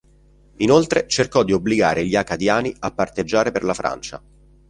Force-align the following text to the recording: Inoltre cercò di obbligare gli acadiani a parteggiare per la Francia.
Inoltre 0.55 1.07
cercò 1.07 1.43
di 1.43 1.51
obbligare 1.53 2.07
gli 2.07 2.15
acadiani 2.15 2.75
a 2.79 2.89
parteggiare 2.91 3.51
per 3.51 3.63
la 3.63 3.75
Francia. 3.75 4.19